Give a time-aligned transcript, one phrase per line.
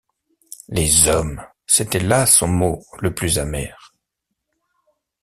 [0.67, 1.45] Les hommes!
[1.67, 3.93] c’était là son mot le plus amer.